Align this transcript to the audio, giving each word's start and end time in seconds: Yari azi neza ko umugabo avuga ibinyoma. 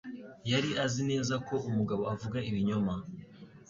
Yari 0.51 0.69
azi 0.85 1.01
neza 1.11 1.33
ko 1.47 1.55
umugabo 1.69 2.03
avuga 2.13 2.37
ibinyoma. 2.49 2.93